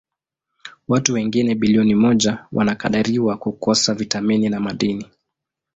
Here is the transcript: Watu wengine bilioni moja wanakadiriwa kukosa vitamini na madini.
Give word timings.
Watu 0.87 1.13
wengine 1.13 1.55
bilioni 1.55 1.95
moja 1.95 2.45
wanakadiriwa 2.51 3.37
kukosa 3.37 3.93
vitamini 3.93 4.49
na 4.49 4.59
madini. 4.59 5.05